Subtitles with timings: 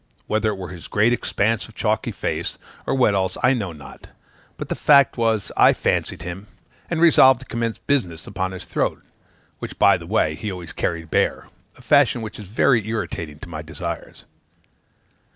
[0.25, 2.57] Whether it were his great expanse of chalky face,
[2.87, 4.09] or what else, I know not
[4.57, 6.47] but the fact was, I 'fancied' him,
[6.89, 9.03] and resolved to commence business upon his throat,
[9.59, 13.47] which by the way he always carried bare a fashion which is very irritating to
[13.49, 14.25] my desires.